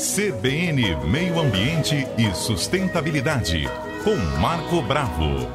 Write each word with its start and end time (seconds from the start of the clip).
CBN 0.00 0.96
Meio 1.10 1.38
Ambiente 1.38 2.06
e 2.16 2.34
Sustentabilidade, 2.34 3.64
com 4.02 4.16
Marco 4.40 4.80
Bravo. 4.80 5.46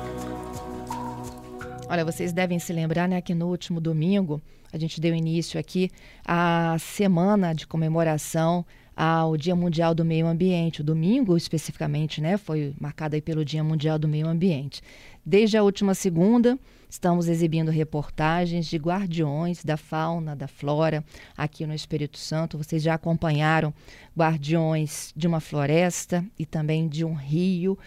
Olha, 1.89 2.05
vocês 2.05 2.31
devem 2.31 2.59
se 2.59 2.71
lembrar, 2.71 3.09
né, 3.09 3.19
que 3.21 3.33
no 3.33 3.47
último 3.47 3.81
domingo 3.81 4.39
a 4.71 4.77
gente 4.77 5.01
deu 5.01 5.15
início 5.15 5.59
aqui 5.59 5.89
à 6.23 6.77
semana 6.79 7.55
de 7.55 7.65
comemoração 7.65 8.63
ao 8.95 9.35
Dia 9.35 9.55
Mundial 9.55 9.95
do 9.95 10.05
Meio 10.05 10.27
Ambiente. 10.27 10.81
O 10.81 10.83
domingo, 10.83 11.35
especificamente, 11.35 12.21
né, 12.21 12.37
foi 12.37 12.75
marcado 12.79 13.15
aí 13.15 13.21
pelo 13.21 13.43
Dia 13.43 13.63
Mundial 13.63 13.97
do 13.97 14.07
Meio 14.07 14.27
Ambiente. 14.27 14.83
Desde 15.25 15.57
a 15.57 15.63
última 15.63 15.95
segunda, 15.95 16.55
estamos 16.89 17.27
exibindo 17.27 17.71
reportagens 17.71 18.65
de 18.65 18.77
guardiões 18.77 19.63
da 19.63 19.77
fauna, 19.77 20.35
da 20.35 20.47
flora 20.47 21.03
aqui 21.37 21.65
no 21.65 21.73
Espírito 21.73 22.17
Santo. 22.17 22.57
Vocês 22.57 22.81
já 22.81 22.93
acompanharam 22.93 23.73
guardiões 24.17 25.11
de 25.15 25.27
uma 25.27 25.39
floresta 25.39 26.25
e 26.37 26.45
também 26.45 26.87
de 26.87 27.03
um 27.03 27.13
rio. 27.13 27.77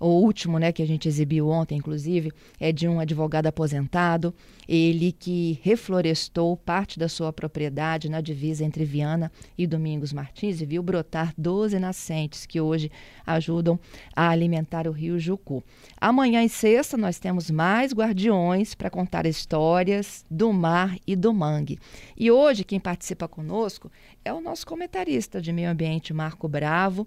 O 0.00 0.06
último, 0.06 0.58
né, 0.58 0.70
que 0.70 0.80
a 0.80 0.86
gente 0.86 1.08
exibiu 1.08 1.48
ontem, 1.48 1.76
inclusive, 1.76 2.30
é 2.60 2.70
de 2.70 2.86
um 2.86 3.00
advogado 3.00 3.48
aposentado, 3.48 4.32
ele 4.68 5.10
que 5.10 5.58
reflorestou 5.62 6.56
parte 6.56 7.00
da 7.00 7.08
sua 7.08 7.32
propriedade 7.32 8.08
na 8.08 8.20
divisa 8.20 8.64
entre 8.64 8.84
Viana 8.84 9.32
e 9.56 9.66
Domingos 9.66 10.12
Martins 10.12 10.60
e 10.60 10.66
viu 10.66 10.84
brotar 10.84 11.34
12 11.36 11.80
nascentes 11.80 12.46
que 12.46 12.60
hoje 12.60 12.92
ajudam 13.26 13.78
a 14.14 14.28
alimentar 14.28 14.86
o 14.86 14.92
rio 14.92 15.18
Jucu. 15.18 15.64
Amanhã 16.00 16.44
e 16.44 16.48
sexta 16.48 16.96
nós 16.96 17.18
temos 17.18 17.50
mais 17.50 17.92
guardiões 17.92 18.47
para 18.76 18.90
contar 18.90 19.26
histórias 19.26 20.24
do 20.30 20.52
mar 20.52 20.96
e 21.06 21.14
do 21.14 21.32
mangue. 21.32 21.78
E 22.16 22.30
hoje 22.30 22.64
quem 22.64 22.80
participa 22.80 23.28
conosco 23.28 23.90
é 24.24 24.32
o 24.32 24.40
nosso 24.40 24.66
comentarista 24.66 25.40
de 25.40 25.52
meio 25.52 25.70
ambiente, 25.70 26.12
Marco 26.12 26.48
Bravo 26.48 27.06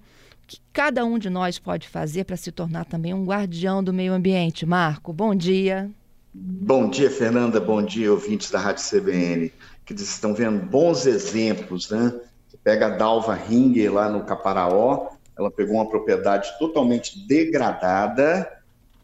que 0.52 0.60
cada 0.74 1.06
um 1.06 1.18
de 1.18 1.30
nós 1.30 1.58
pode 1.58 1.88
fazer 1.88 2.26
para 2.26 2.36
se 2.36 2.52
tornar 2.52 2.84
também 2.84 3.14
um 3.14 3.24
guardião 3.24 3.82
do 3.82 3.94
meio 3.94 4.12
ambiente? 4.12 4.66
Marco, 4.66 5.14
bom 5.14 5.34
dia. 5.34 5.90
Bom 6.34 6.90
dia, 6.90 7.10
Fernanda. 7.10 7.58
Bom 7.58 7.82
dia, 7.82 8.12
ouvintes 8.12 8.52
da 8.52 8.60
Rádio 8.60 8.84
CBN, 8.84 9.54
que 9.86 9.94
estão 9.94 10.34
vendo 10.34 10.66
bons 10.66 11.06
exemplos, 11.06 11.90
né? 11.90 12.14
Você 12.50 12.58
pega 12.62 12.88
a 12.88 12.90
Dalva 12.90 13.34
Ringer 13.34 13.94
lá 13.94 14.10
no 14.10 14.26
Caparaó, 14.26 15.12
ela 15.38 15.50
pegou 15.50 15.76
uma 15.76 15.90
propriedade 15.90 16.50
totalmente 16.60 17.26
degradada 17.26 18.46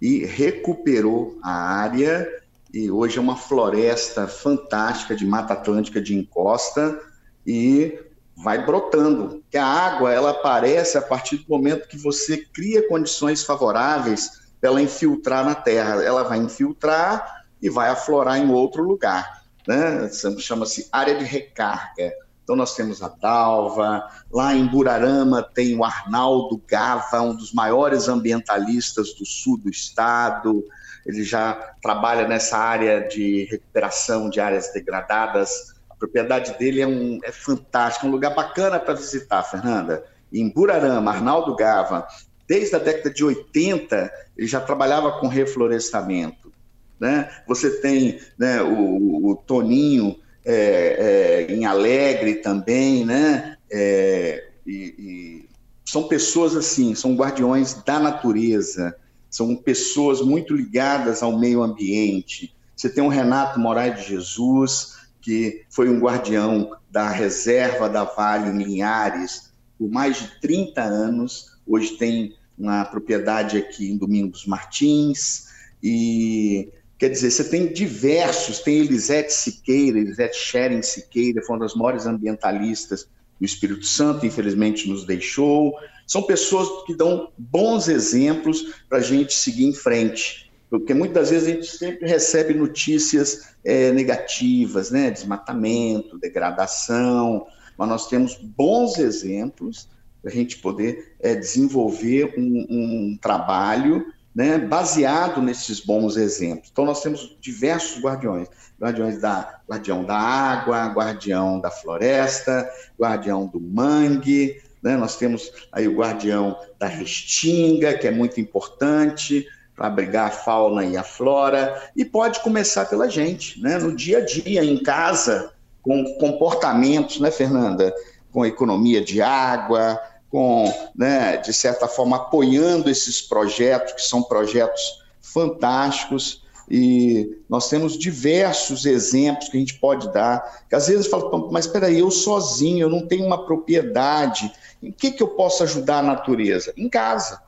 e 0.02 0.26
recuperou 0.26 1.38
a 1.42 1.52
área 1.52 2.28
e 2.74 2.92
hoje 2.92 3.18
é 3.18 3.22
uma 3.22 3.36
floresta 3.36 4.28
fantástica 4.28 5.16
de 5.16 5.26
Mata 5.26 5.54
Atlântica 5.54 6.02
de 6.02 6.14
encosta 6.16 7.00
e 7.46 7.98
vai 8.36 8.64
brotando. 8.64 9.44
Que 9.50 9.58
a 9.58 9.66
água 9.66 10.14
ela 10.14 10.32
aparece 10.32 10.98
a 10.98 11.02
partir 11.02 11.38
do 11.38 11.50
momento 11.50 11.88
que 11.88 11.98
você 11.98 12.38
cria 12.38 12.88
condições 12.88 13.44
favoráveis 13.44 14.48
para 14.60 14.70
ela 14.70 14.82
infiltrar 14.82 15.46
na 15.46 15.56
terra. 15.56 16.04
Ela 16.04 16.24
vai 16.24 16.38
infiltrar 16.38 17.46
e 17.62 17.70
vai 17.70 17.90
aflorar 17.90 18.38
em 18.38 18.50
outro 18.52 18.84
lugar. 18.84 19.44
Né? 19.68 20.10
Chama-se 20.38 20.88
área 20.92 21.18
de 21.18 21.24
recarga. 21.24 22.14
Então 22.48 22.56
nós 22.56 22.74
temos 22.76 23.04
a 23.04 23.10
Dalva, 23.10 24.08
lá 24.32 24.56
em 24.56 24.66
Burarama 24.66 25.44
tem 25.44 25.78
o 25.78 25.84
Arnaldo 25.84 26.64
Gava, 26.66 27.20
um 27.20 27.36
dos 27.36 27.52
maiores 27.52 28.08
ambientalistas 28.08 29.14
do 29.16 29.26
sul 29.26 29.58
do 29.58 29.70
estado. 29.70 30.64
Ele 31.06 31.26
já 31.26 31.76
trabalha 31.82 32.26
nessa 32.26 32.58
área 32.58 33.06
de 33.06 33.50
recuperação 33.52 34.30
de 34.30 34.40
áreas 34.40 34.72
degradadas 34.72 35.76
a 35.90 35.96
propriedade 35.96 36.58
dele 36.58 36.80
é, 36.80 36.88
um, 36.88 37.20
é 37.22 37.34
fantástica, 37.34 38.08
um 38.08 38.12
lugar 38.12 38.34
bacana 38.34 38.80
para 38.80 38.94
visitar, 38.94 39.44
Fernanda. 39.44 40.06
Em 40.32 40.48
Burarama, 40.48 41.12
Arnaldo 41.12 41.54
Gava, 41.54 42.08
desde 42.48 42.78
a 42.78 42.80
década 42.80 43.10
de 43.10 43.26
80, 43.26 44.10
ele 44.38 44.48
já 44.48 44.62
trabalhava 44.62 45.20
com 45.20 45.28
reflorestamento. 45.28 46.54
Né? 46.98 47.30
Você 47.46 47.82
tem 47.82 48.22
né, 48.38 48.62
o, 48.62 49.32
o 49.32 49.36
Toninho 49.36 50.18
é, 50.48 51.46
é, 51.50 51.54
em 51.54 51.66
Alegre 51.66 52.36
também, 52.36 53.06
né? 53.06 53.58
É, 53.70 54.48
e, 54.66 54.96
e 54.98 55.50
são 55.84 56.08
pessoas 56.08 56.56
assim, 56.56 56.96
são 56.96 57.16
guardiões 57.16 57.74
da 57.84 58.00
natureza, 58.00 58.96
são 59.30 59.56
pessoas 59.58 60.22
muito 60.22 60.56
ligadas 60.56 61.22
ao 61.22 61.38
meio 61.38 61.62
ambiente. 61.62 62.56
Você 62.76 62.90
tem 62.90 63.04
o 63.04 63.10
Renato 63.10 63.60
Moraes 63.60 64.00
de 64.00 64.10
Jesus, 64.10 64.98
que 65.22 65.66
foi 65.70 65.90
um 65.90 66.00
guardião 66.00 66.78
da 66.90 67.10
reserva 67.10 67.90
da 67.90 68.06
Vale 68.06 68.50
em 68.50 68.64
Linhares 68.64 69.52
por 69.78 69.90
mais 69.90 70.18
de 70.18 70.40
30 70.40 70.82
anos. 70.82 71.58
Hoje 71.68 71.98
tem 71.98 72.36
uma 72.58 72.86
propriedade 72.86 73.58
aqui 73.58 73.92
em 73.92 73.98
Domingos 73.98 74.46
Martins. 74.46 75.48
E 75.84 76.70
quer 76.98 77.10
dizer, 77.10 77.32
você 77.32 77.44
tem 77.44 77.72
diversos, 77.72 78.60
tem 78.60 78.80
Elisete 78.80 79.32
Siqueira, 79.32 80.00
Elisete 80.00 80.38
Schering 80.38 80.82
Siqueira, 80.82 81.42
foi 81.42 81.56
uma 81.56 81.66
das 81.66 81.76
maiores 81.76 82.06
ambientalistas 82.06 83.08
do 83.40 83.46
Espírito 83.46 83.86
Santo, 83.86 84.26
infelizmente 84.26 84.90
nos 84.90 85.06
deixou. 85.06 85.74
São 86.08 86.24
pessoas 86.24 86.86
que 86.86 86.96
dão 86.96 87.32
bons 87.38 87.88
exemplos 87.88 88.74
para 88.90 88.98
a 88.98 89.02
gente 89.02 89.34
seguir 89.34 89.66
em 89.66 89.74
frente. 89.74 90.52
Porque 90.70 90.94
muitas 90.94 91.30
vezes 91.30 91.48
a 91.48 91.52
gente 91.52 91.68
sempre 91.68 92.08
recebe 92.08 92.54
notícias 92.54 93.56
é, 93.64 93.92
negativas, 93.92 94.92
né? 94.92 95.12
Desmatamento, 95.12 96.18
degradação, 96.18 97.46
mas 97.78 97.88
nós 97.88 98.08
temos 98.08 98.36
bons 98.36 98.98
exemplos 98.98 99.88
para 100.22 100.32
a 100.32 100.34
gente 100.34 100.58
poder 100.58 101.16
é, 101.20 101.36
desenvolver 101.36 102.34
um, 102.38 102.66
um 102.70 103.18
trabalho 103.22 104.06
né, 104.38 104.60
baseado 104.60 105.42
nesses 105.42 105.80
bons 105.80 106.16
exemplos. 106.16 106.70
Então, 106.72 106.86
nós 106.86 107.02
temos 107.02 107.36
diversos 107.42 108.00
guardiões: 108.00 108.48
guardiões 108.80 109.20
da, 109.20 109.62
guardião 109.68 110.04
da 110.04 110.16
água, 110.16 110.86
guardião 110.94 111.60
da 111.60 111.72
floresta, 111.72 112.70
guardião 113.00 113.48
do 113.48 113.60
mangue, 113.60 114.62
né, 114.84 114.96
nós 114.96 115.18
temos 115.18 115.52
aí 115.72 115.88
o 115.88 115.96
guardião 115.96 116.56
da 116.78 116.86
restinga, 116.86 117.98
que 117.98 118.08
é 118.08 118.12
muito 118.12 118.40
importante, 118.40 119.48
para 119.76 119.88
abrigar 119.88 120.28
a 120.28 120.32
fauna 120.32 120.86
e 120.86 120.96
a 120.96 121.04
flora, 121.04 121.90
e 121.96 122.06
pode 122.06 122.40
começar 122.42 122.86
pela 122.86 123.10
gente, 123.10 123.60
né? 123.60 123.80
no 123.80 123.96
dia 123.96 124.20
a 124.20 124.26
dia, 124.26 124.64
em 124.64 124.82
casa, 124.84 125.52
com 125.82 126.04
comportamentos, 126.20 127.20
né, 127.20 127.32
Fernanda? 127.32 127.92
Com 128.32 128.46
economia 128.46 129.04
de 129.04 129.20
água, 129.20 130.00
com, 130.38 130.72
né, 130.96 131.38
de 131.38 131.52
certa 131.52 131.88
forma, 131.88 132.18
apoiando 132.18 132.92
esses 132.92 133.20
projetos, 133.20 133.94
que 133.94 134.04
são 134.04 134.22
projetos 134.22 135.02
fantásticos, 135.20 136.44
e 136.70 137.42
nós 137.50 137.68
temos 137.72 137.98
diversos 137.98 138.86
exemplos 138.86 139.50
que 139.50 139.58
a 139.58 139.60
gente 139.60 139.80
pode 139.80 140.14
dar, 140.14 140.68
que 140.70 140.76
às 140.76 140.90
vezes 140.90 141.08
fala, 141.08 141.50
mas 141.50 141.66
espera 141.66 141.88
aí, 141.88 141.98
eu 141.98 142.12
sozinho, 142.12 142.84
eu 142.86 142.90
não 142.90 143.08
tenho 143.08 143.26
uma 143.26 143.48
propriedade, 143.48 144.54
em 144.84 144.92
que, 144.92 145.10
que 145.10 145.24
eu 145.24 145.30
posso 145.30 145.64
ajudar 145.64 146.00
a 146.00 146.04
natureza? 146.04 146.72
Em 146.78 146.88
casa. 146.88 147.42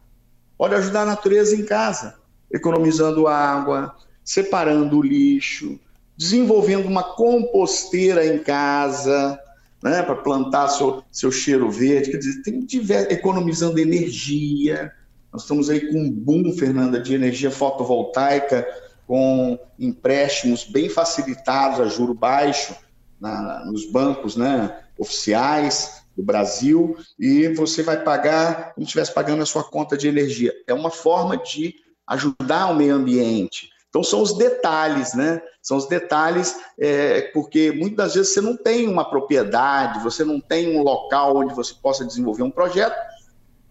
Pode 0.57 0.73
ajudar 0.73 1.03
a 1.03 1.05
natureza 1.05 1.55
em 1.55 1.63
casa 1.63 2.15
economizando 2.51 3.27
água, 3.27 3.95
separando 4.23 4.97
o 4.97 5.03
lixo, 5.03 5.79
desenvolvendo 6.17 6.87
uma 6.87 7.03
composteira 7.03 8.25
em 8.25 8.39
casa, 8.39 9.39
né, 9.81 10.01
para 10.01 10.15
plantar 10.15 10.67
seu, 10.69 11.03
seu 11.11 11.31
cheiro 11.31 11.71
verde, 11.71 12.11
quer 12.11 12.17
dizer, 12.17 12.41
tem 12.41 12.59
diver, 12.65 13.11
economizando 13.11 13.79
energia. 13.79 14.91
Nós 15.31 15.43
estamos 15.43 15.69
aí 15.69 15.91
com 15.91 15.99
um 15.99 16.11
boom, 16.11 16.53
Fernanda, 16.53 16.99
de 16.99 17.13
energia 17.13 17.49
fotovoltaica, 17.49 18.67
com 19.07 19.57
empréstimos 19.79 20.65
bem 20.65 20.89
facilitados 20.89 21.79
a 21.79 21.85
juro 21.87 22.13
baixo 22.13 22.75
na, 23.19 23.65
nos 23.65 23.89
bancos 23.89 24.35
né, 24.35 24.79
oficiais 24.97 26.03
do 26.15 26.23
Brasil, 26.23 26.97
e 27.17 27.47
você 27.49 27.81
vai 27.81 28.03
pagar 28.03 28.73
como 28.73 28.85
se 28.85 28.89
estivesse 28.89 29.13
pagando 29.13 29.41
a 29.41 29.45
sua 29.45 29.63
conta 29.63 29.97
de 29.97 30.07
energia. 30.07 30.53
É 30.67 30.73
uma 30.73 30.91
forma 30.91 31.37
de 31.37 31.75
ajudar 32.05 32.67
o 32.67 32.75
meio 32.75 32.95
ambiente. 32.95 33.69
Então, 33.89 34.03
são 34.03 34.21
os 34.21 34.37
detalhes, 34.37 35.13
né? 35.13 35.41
São 35.61 35.77
os 35.77 35.87
detalhes, 35.87 36.55
é, 36.79 37.21
porque 37.33 37.71
muitas 37.71 38.13
vezes 38.13 38.33
você 38.33 38.41
não 38.41 38.55
tem 38.55 38.87
uma 38.87 39.09
propriedade, 39.09 40.03
você 40.03 40.23
não 40.23 40.39
tem 40.39 40.77
um 40.77 40.83
local 40.83 41.37
onde 41.37 41.53
você 41.53 41.73
possa 41.73 42.05
desenvolver 42.05 42.43
um 42.43 42.51
projeto, 42.51 42.95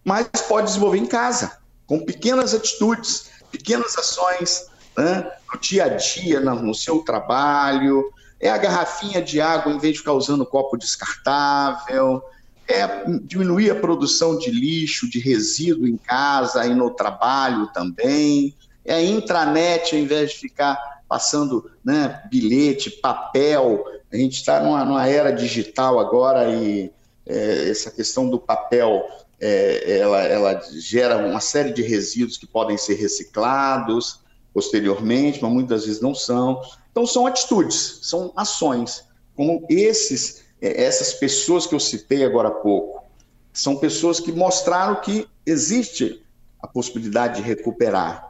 mas 0.03 0.27
pode 0.47 0.67
desenvolver 0.67 0.97
em 0.97 1.05
casa, 1.05 1.57
com 1.87 1.99
pequenas 1.99 2.53
atitudes, 2.53 3.31
pequenas 3.49 3.97
ações, 3.97 4.67
né? 4.97 5.31
no 5.51 5.59
dia 5.59 5.85
a 5.85 5.89
dia, 5.89 6.39
no, 6.39 6.75
seu 6.75 6.99
trabalho. 6.99 8.11
É 8.39 8.49
a 8.49 8.57
garrafinha 8.57 9.21
de 9.21 9.41
água, 9.41 9.71
em 9.71 9.79
vez 9.79 9.93
de 9.93 9.99
ficar 9.99 10.13
usando 10.13 10.45
copo 10.45 10.77
descartável, 10.77 12.21
é 12.67 13.03
diminuir 13.23 13.71
a 13.71 13.75
produção 13.75 14.37
de 14.37 14.51
lixo, 14.51 15.09
de 15.09 15.19
resíduo 15.19 15.87
em 15.87 15.97
casa 15.97 16.65
e 16.65 16.73
no 16.73 16.91
trabalho 16.91 17.67
também. 17.73 18.55
É 18.89 19.03
intranet, 19.03 19.95
ao 19.95 20.01
invés 20.01 20.31
de 20.31 20.37
ficar 20.37 21.01
passando 21.07 21.71
né, 21.83 22.21
bilhete, 22.29 22.89
papel. 22.89 23.83
A 24.11 24.17
gente 24.17 24.37
está 24.37 24.59
numa, 24.61 24.83
numa, 24.83 25.07
era 25.07 25.31
digital 25.31 25.99
agora 25.99 26.49
e 26.49 26.91
é, 27.25 27.69
essa 27.69 27.91
questão 27.91 28.29
do 28.29 28.39
papel, 28.39 29.07
é, 29.39 29.99
ela, 29.99 30.23
ela 30.23 30.61
gera 30.79 31.17
uma 31.17 31.39
série 31.39 31.71
de 31.71 31.81
resíduos 31.81 32.37
que 32.37 32.47
podem 32.47 32.77
ser 32.77 32.95
reciclados 32.95 34.19
posteriormente, 34.53 35.39
mas 35.41 35.51
muitas 35.51 35.85
vezes 35.85 36.01
não 36.01 36.13
são. 36.13 36.61
Então, 36.91 37.05
são 37.05 37.25
atitudes, 37.25 37.99
são 38.01 38.33
ações, 38.35 39.05
como 39.35 39.65
esses, 39.69 40.43
é, 40.61 40.83
essas 40.83 41.13
pessoas 41.13 41.65
que 41.65 41.75
eu 41.75 41.79
citei 41.79 42.23
agora 42.23 42.49
há 42.49 42.51
pouco. 42.51 43.03
São 43.53 43.77
pessoas 43.77 44.19
que 44.19 44.31
mostraram 44.31 45.01
que 45.01 45.27
existe 45.45 46.23
a 46.61 46.67
possibilidade 46.67 47.41
de 47.41 47.47
recuperar. 47.47 48.28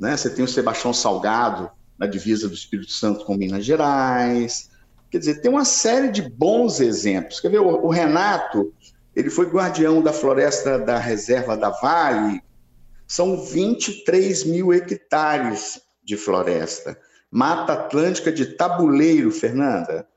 Né? 0.00 0.16
Você 0.16 0.30
tem 0.30 0.44
o 0.44 0.48
Sebastião 0.48 0.94
Salgado, 0.94 1.70
na 1.98 2.06
divisa 2.06 2.48
do 2.48 2.54
Espírito 2.54 2.90
Santo 2.90 3.26
com 3.26 3.34
Minas 3.34 3.62
Gerais. 3.62 4.70
Quer 5.10 5.18
dizer, 5.18 5.42
tem 5.42 5.50
uma 5.50 5.66
série 5.66 6.08
de 6.08 6.22
bons 6.22 6.80
exemplos. 6.80 7.38
Quer 7.40 7.50
ver, 7.50 7.60
o, 7.60 7.88
Renato, 7.90 8.72
ele 9.14 9.28
foi 9.28 9.44
guardião 9.50 10.00
da 10.02 10.10
floresta 10.10 10.78
da 10.78 10.96
reserva 10.98 11.58
da 11.58 11.68
Vale, 11.68 12.42
são 13.06 13.44
23 13.44 14.44
mil 14.44 14.72
hectares 14.72 15.82
de 16.02 16.16
floresta. 16.16 16.98
Mata 17.30 17.74
Atlântica 17.74 18.32
de 18.32 18.46
tabuleiro, 18.46 19.30
Fernanda. 19.30 20.08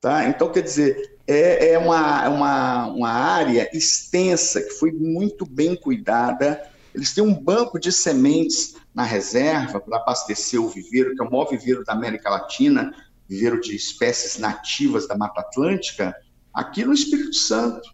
Tá? 0.00 0.28
Então, 0.28 0.52
quer 0.52 0.62
dizer, 0.62 1.16
é, 1.26 1.70
é 1.70 1.78
uma, 1.78 2.24
é 2.24 2.28
uma, 2.28 2.86
uma 2.88 3.08
área 3.08 3.70
extensa 3.72 4.60
que 4.60 4.70
foi 4.70 4.92
muito 4.92 5.46
bem 5.46 5.74
cuidada. 5.74 6.60
Eles 6.94 7.14
têm 7.14 7.24
um 7.24 7.34
banco 7.34 7.78
de 7.78 7.90
sementes 7.90 8.74
na 8.94 9.02
reserva 9.02 9.80
para 9.80 9.96
abastecer 9.96 10.60
o 10.60 10.68
viveiro, 10.68 11.14
que 11.14 11.22
é 11.22 11.26
o 11.26 11.30
maior 11.30 11.48
viveiro 11.50 11.84
da 11.84 11.92
América 11.92 12.30
Latina, 12.30 12.94
viveiro 13.28 13.60
de 13.60 13.74
espécies 13.74 14.38
nativas 14.38 15.08
da 15.08 15.16
Mata 15.16 15.40
Atlântica, 15.40 16.14
aqui 16.52 16.84
no 16.84 16.92
Espírito 16.92 17.34
Santo. 17.34 17.92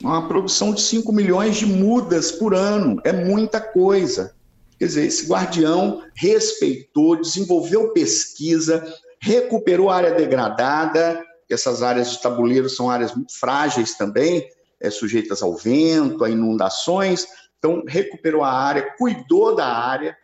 Uma 0.00 0.28
produção 0.28 0.72
de 0.72 0.80
5 0.80 1.12
milhões 1.12 1.56
de 1.56 1.66
mudas 1.66 2.30
por 2.30 2.54
ano, 2.54 3.00
é 3.04 3.12
muita 3.12 3.60
coisa. 3.60 4.36
Quer 4.78 4.86
dizer, 4.86 5.06
esse 5.06 5.26
guardião 5.26 6.04
respeitou, 6.14 7.20
desenvolveu 7.20 7.92
pesquisa, 7.92 8.86
recuperou 9.20 9.90
a 9.90 9.96
área 9.96 10.14
degradada, 10.14 11.20
essas 11.50 11.82
áreas 11.82 12.12
de 12.12 12.22
tabuleiro 12.22 12.68
são 12.68 12.88
áreas 12.88 13.12
muito 13.12 13.36
frágeis 13.36 13.96
também, 13.96 14.48
é, 14.80 14.90
sujeitas 14.90 15.42
ao 15.42 15.56
vento, 15.56 16.22
a 16.22 16.30
inundações, 16.30 17.26
então 17.58 17.82
recuperou 17.86 18.42
a 18.42 18.52
área, 18.52 18.94
cuidou 18.96 19.54
da 19.54 19.66
área, 19.66 20.16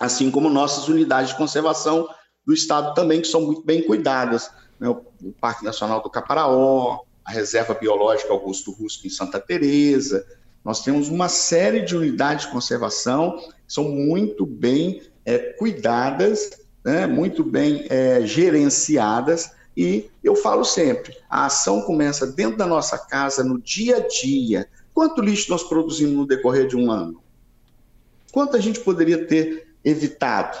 assim 0.00 0.30
como 0.30 0.48
nossas 0.48 0.88
unidades 0.88 1.30
de 1.30 1.36
conservação 1.36 2.08
do 2.44 2.52
Estado 2.52 2.94
também, 2.94 3.20
que 3.20 3.28
são 3.28 3.42
muito 3.42 3.64
bem 3.64 3.82
cuidadas. 3.82 4.50
Né? 4.80 4.88
O 4.88 5.32
Parque 5.40 5.64
Nacional 5.64 6.02
do 6.02 6.10
Caparaó, 6.10 7.00
a 7.24 7.30
Reserva 7.30 7.74
Biológica 7.74 8.32
Augusto 8.32 8.72
Rusco 8.72 9.06
em 9.06 9.10
Santa 9.10 9.38
Teresa. 9.38 10.26
Nós 10.64 10.82
temos 10.82 11.08
uma 11.08 11.28
série 11.28 11.82
de 11.82 11.96
unidades 11.96 12.46
de 12.46 12.52
conservação 12.52 13.36
que 13.36 13.72
são 13.74 13.84
muito 13.84 14.46
bem 14.46 15.02
é, 15.24 15.38
cuidadas, 15.38 16.50
né? 16.84 17.06
muito 17.06 17.44
bem 17.44 17.86
é, 17.88 18.22
gerenciadas, 18.26 19.52
e 19.76 20.10
eu 20.22 20.36
falo 20.36 20.64
sempre, 20.64 21.16
a 21.28 21.46
ação 21.46 21.82
começa 21.82 22.26
dentro 22.26 22.58
da 22.58 22.66
nossa 22.66 22.98
casa, 22.98 23.42
no 23.42 23.60
dia 23.60 23.96
a 23.96 24.06
dia. 24.06 24.68
Quanto 24.94 25.22
lixo 25.22 25.50
nós 25.50 25.62
produzimos 25.62 26.14
no 26.14 26.26
decorrer 26.26 26.66
de 26.66 26.76
um 26.76 26.90
ano? 26.90 27.22
Quanto 28.30 28.56
a 28.56 28.60
gente 28.60 28.80
poderia 28.80 29.26
ter 29.26 29.74
evitado? 29.84 30.58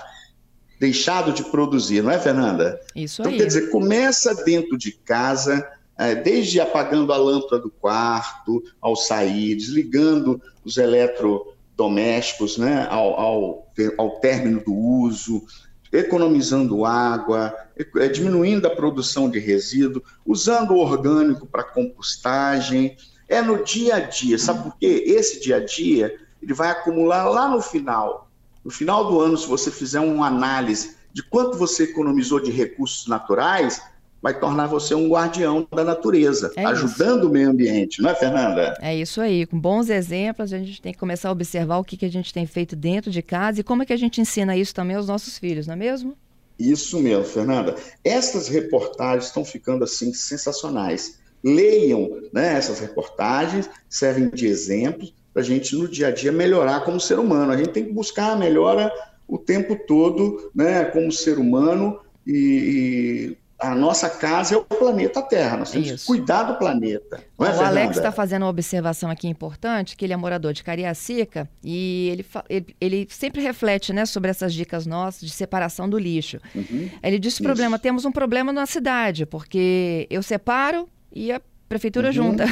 deixado 0.82 1.32
de 1.32 1.44
produzir, 1.44 2.02
não 2.02 2.10
é, 2.10 2.18
Fernanda? 2.18 2.80
Isso 2.92 3.22
então, 3.22 3.30
aí. 3.30 3.38
quer 3.38 3.46
dizer, 3.46 3.70
começa 3.70 4.34
dentro 4.44 4.76
de 4.76 4.90
casa, 4.90 5.64
é, 5.96 6.12
desde 6.12 6.60
apagando 6.60 7.12
a 7.12 7.16
lâmpada 7.16 7.60
do 7.60 7.70
quarto 7.70 8.60
ao 8.80 8.96
sair, 8.96 9.54
desligando 9.54 10.42
os 10.64 10.78
eletrodomésticos 10.78 12.58
né, 12.58 12.88
ao, 12.90 13.14
ao, 13.14 13.68
ao 13.96 14.10
término 14.18 14.60
do 14.64 14.74
uso, 14.74 15.44
economizando 15.92 16.84
água, 16.84 17.54
é, 17.96 18.08
diminuindo 18.08 18.66
a 18.66 18.70
produção 18.74 19.30
de 19.30 19.38
resíduo, 19.38 20.02
usando 20.26 20.72
o 20.72 20.78
orgânico 20.78 21.46
para 21.46 21.62
compostagem. 21.62 22.96
É 23.32 23.42
no 23.42 23.64
dia 23.64 23.96
a 23.96 24.00
dia, 24.00 24.38
sabe 24.38 24.62
por 24.62 24.76
quê? 24.78 25.04
Esse 25.06 25.40
dia 25.40 25.56
a 25.56 25.64
dia 25.64 26.18
ele 26.40 26.54
vai 26.54 26.70
acumular 26.70 27.24
lá 27.24 27.48
no 27.48 27.60
final 27.60 28.32
no 28.64 28.70
final 28.70 29.10
do 29.10 29.20
ano, 29.20 29.36
se 29.36 29.46
você 29.46 29.70
fizer 29.70 30.00
uma 30.00 30.26
análise 30.26 30.96
de 31.12 31.22
quanto 31.22 31.58
você 31.58 31.84
economizou 31.84 32.40
de 32.40 32.50
recursos 32.50 33.06
naturais, 33.06 33.82
vai 34.20 34.38
tornar 34.38 34.68
você 34.68 34.94
um 34.94 35.08
guardião 35.08 35.66
da 35.70 35.82
natureza, 35.82 36.52
é 36.56 36.64
ajudando 36.64 37.22
isso. 37.22 37.28
o 37.28 37.32
meio 37.32 37.50
ambiente, 37.50 38.00
não 38.00 38.10
é, 38.10 38.14
Fernanda? 38.14 38.74
É 38.80 38.94
isso 38.94 39.20
aí. 39.20 39.44
Com 39.46 39.58
bons 39.58 39.90
exemplos, 39.90 40.52
a 40.52 40.58
gente 40.58 40.80
tem 40.80 40.92
que 40.92 40.98
começar 40.98 41.28
a 41.28 41.32
observar 41.32 41.78
o 41.78 41.84
que, 41.84 41.96
que 41.96 42.06
a 42.06 42.10
gente 42.10 42.32
tem 42.32 42.46
feito 42.46 42.76
dentro 42.76 43.10
de 43.10 43.20
casa 43.20 43.60
e 43.60 43.64
como 43.64 43.82
é 43.82 43.86
que 43.86 43.92
a 43.92 43.96
gente 43.96 44.20
ensina 44.20 44.56
isso 44.56 44.74
também 44.74 44.96
aos 44.96 45.08
nossos 45.08 45.36
filhos, 45.36 45.66
não 45.66 45.74
é 45.74 45.76
mesmo? 45.76 46.16
Isso 46.56 47.00
mesmo, 47.00 47.24
Fernanda. 47.24 47.74
Essas 48.04 48.46
reportagens 48.46 49.26
estão 49.26 49.44
ficando 49.44 49.82
assim 49.82 50.14
sensacionais. 50.14 51.18
Leiam 51.42 52.08
né, 52.32 52.54
essas 52.54 52.80
reportagens, 52.80 53.68
servem 53.88 54.28
de 54.30 54.46
exemplos 54.46 55.12
para 55.32 55.42
a 55.42 55.44
gente, 55.44 55.74
no 55.74 55.88
dia 55.88 56.08
a 56.08 56.10
dia, 56.10 56.30
melhorar 56.30 56.84
como 56.84 57.00
ser 57.00 57.18
humano. 57.18 57.52
A 57.52 57.56
gente 57.56 57.70
tem 57.70 57.84
que 57.84 57.92
buscar 57.92 58.32
a 58.32 58.36
melhora 58.36 58.92
o 59.26 59.38
tempo 59.38 59.76
todo, 59.86 60.50
né, 60.54 60.84
como 60.84 61.10
ser 61.10 61.38
humano, 61.38 61.98
e, 62.26 63.32
e 63.32 63.36
a 63.62 63.76
nossa 63.76 64.10
casa 64.10 64.56
é 64.56 64.58
o 64.58 64.64
planeta 64.64 65.22
Terra, 65.22 65.56
nós 65.56 65.70
temos 65.70 65.88
Isso. 65.88 65.98
que 65.98 66.06
cuidar 66.06 66.42
do 66.42 66.58
planeta. 66.58 67.22
É, 67.38 67.42
o 67.42 67.60
Alex 67.62 67.96
está 67.96 68.10
fazendo 68.10 68.42
uma 68.42 68.48
observação 68.48 69.08
aqui 69.08 69.28
importante, 69.28 69.96
que 69.96 70.04
ele 70.04 70.12
é 70.12 70.16
morador 70.16 70.52
de 70.52 70.64
Cariacica 70.64 71.48
e 71.62 72.08
ele, 72.10 72.26
ele, 72.48 72.76
ele, 72.80 73.08
sempre 73.08 73.40
reflete 73.40 73.92
né, 73.92 74.04
sobre 74.04 74.30
essas 74.30 74.52
dicas 74.52 74.84
nossas 74.84 75.20
de 75.22 75.30
separação 75.30 75.88
do 75.88 75.96
lixo. 75.96 76.40
Uhum. 76.54 76.90
Ele 77.00 77.20
disse 77.20 77.40
o 77.40 77.44
problema, 77.44 77.78
temos 77.78 78.04
um 78.04 78.10
problema 78.10 78.52
na 78.52 78.66
cidade, 78.66 79.24
porque 79.24 80.08
eu 80.10 80.24
separo 80.24 80.88
e 81.12 81.30
a 81.30 81.40
prefeitura 81.68 82.08
uhum. 82.08 82.12
junta. 82.12 82.44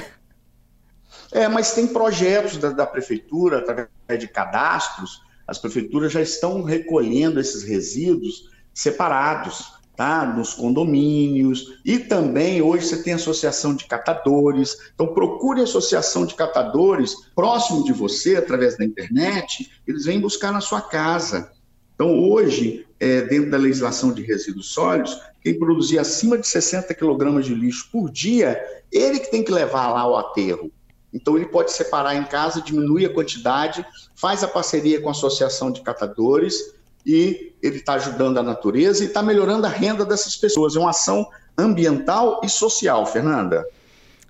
É, 1.32 1.48
mas 1.48 1.72
tem 1.72 1.86
projetos 1.86 2.56
da, 2.56 2.70
da 2.70 2.86
prefeitura, 2.86 3.58
através 3.58 3.90
de 4.18 4.28
cadastros, 4.28 5.22
as 5.46 5.58
prefeituras 5.58 6.12
já 6.12 6.22
estão 6.22 6.62
recolhendo 6.62 7.40
esses 7.40 7.64
resíduos 7.64 8.48
separados, 8.72 9.72
tá? 9.96 10.24
Nos 10.24 10.54
condomínios. 10.54 11.80
E 11.84 11.98
também 11.98 12.62
hoje 12.62 12.86
você 12.86 13.02
tem 13.02 13.14
associação 13.14 13.74
de 13.74 13.86
catadores. 13.86 14.76
Então 14.94 15.08
procure 15.08 15.60
associação 15.60 16.24
de 16.24 16.34
catadores 16.34 17.14
próximo 17.34 17.84
de 17.84 17.92
você, 17.92 18.36
através 18.36 18.78
da 18.78 18.84
internet, 18.84 19.72
eles 19.86 20.04
vêm 20.04 20.20
buscar 20.20 20.52
na 20.52 20.60
sua 20.60 20.80
casa. 20.80 21.50
Então 21.96 22.18
hoje, 22.18 22.86
é, 23.00 23.22
dentro 23.22 23.50
da 23.50 23.58
legislação 23.58 24.12
de 24.12 24.22
resíduos 24.22 24.72
sólidos, 24.72 25.20
quem 25.42 25.58
produzir 25.58 25.98
acima 25.98 26.36
de 26.36 26.46
60 26.46 26.92
quilogramas 26.94 27.46
de 27.46 27.54
lixo 27.54 27.88
por 27.90 28.10
dia, 28.10 28.60
ele 28.92 29.18
que 29.18 29.30
tem 29.30 29.42
que 29.42 29.52
levar 29.52 29.90
lá 29.90 30.06
o 30.06 30.16
aterro. 30.16 30.70
Então, 31.12 31.36
ele 31.36 31.46
pode 31.46 31.72
separar 31.72 32.14
em 32.14 32.24
casa, 32.24 32.60
diminuir 32.60 33.06
a 33.06 33.12
quantidade, 33.12 33.84
faz 34.14 34.44
a 34.44 34.48
parceria 34.48 35.00
com 35.00 35.08
a 35.08 35.12
associação 35.12 35.70
de 35.72 35.80
catadores 35.80 36.74
e 37.04 37.52
ele 37.62 37.76
está 37.76 37.94
ajudando 37.94 38.38
a 38.38 38.42
natureza 38.42 39.02
e 39.02 39.06
está 39.06 39.22
melhorando 39.22 39.66
a 39.66 39.70
renda 39.70 40.04
dessas 40.04 40.36
pessoas. 40.36 40.76
É 40.76 40.78
uma 40.78 40.90
ação 40.90 41.26
ambiental 41.58 42.40
e 42.44 42.48
social, 42.48 43.04
Fernanda. 43.06 43.66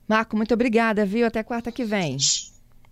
Marco, 0.09 0.37
muito 0.37 0.55
obrigada, 0.55 1.05
viu? 1.05 1.27
Até 1.27 1.43
quarta 1.43 1.71
que 1.71 1.85
vem. 1.85 2.17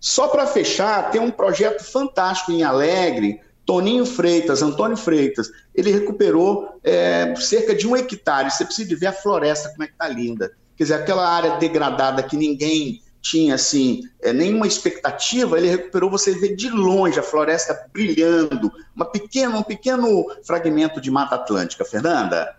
Só 0.01 0.29
para 0.29 0.47
fechar, 0.47 1.11
tem 1.11 1.21
um 1.21 1.31
projeto 1.31 1.83
fantástico 1.83 2.53
em 2.53 2.63
Alegre, 2.63 3.41
Toninho 3.69 4.07
Freitas, 4.07 4.63
Antônio 4.63 4.97
Freitas, 4.97 5.51
ele 5.75 5.93
recuperou 5.93 6.81
é, 6.83 7.35
cerca 7.37 7.75
de 7.75 7.87
um 7.87 7.95
hectare. 7.95 8.51
Você 8.51 8.65
precisa 8.65 8.97
ver 8.97 9.09
a 9.09 9.13
floresta, 9.13 9.69
como 9.69 9.83
é 9.83 9.87
que 9.87 9.93
está 9.93 10.09
linda. 10.09 10.51
Quer 10.75 10.85
dizer, 10.85 10.95
aquela 10.95 11.29
área 11.29 11.59
degradada 11.59 12.23
que 12.23 12.35
ninguém 12.35 13.03
tinha 13.21 13.57
assim 13.57 14.05
é, 14.23 14.33
nenhuma 14.33 14.67
expectativa, 14.67 15.59
ele 15.59 15.69
recuperou, 15.69 16.09
você 16.09 16.33
vê 16.33 16.57
de 16.57 16.71
longe 16.71 17.21
a 17.21 17.23
floresta 17.23 17.79
brilhando, 17.93 18.73
uma 18.97 19.05
pequena, 19.05 19.59
um 19.59 19.63
pequeno 19.63 20.25
fragmento 20.47 20.99
de 20.99 21.11
Mata 21.11 21.35
Atlântica. 21.35 21.85
Fernanda? 21.85 22.57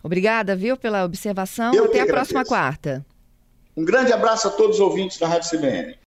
Obrigada, 0.00 0.54
viu, 0.54 0.76
pela 0.76 1.04
observação. 1.04 1.74
Eu 1.74 1.86
Até 1.86 2.02
a 2.02 2.06
próxima 2.06 2.44
quarta. 2.44 3.04
Um 3.76 3.84
grande 3.84 4.12
abraço 4.12 4.46
a 4.46 4.50
todos 4.52 4.76
os 4.76 4.80
ouvintes 4.80 5.18
da 5.18 5.26
Rádio 5.26 5.50
CBN. 5.50 5.96